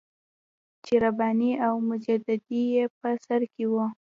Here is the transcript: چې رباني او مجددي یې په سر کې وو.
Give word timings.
چې 0.85 0.93
رباني 1.03 1.51
او 1.65 1.73
مجددي 1.89 2.61
یې 2.73 2.85
په 2.99 3.09
سر 3.25 3.41
کې 3.53 3.63
وو. 3.71 3.85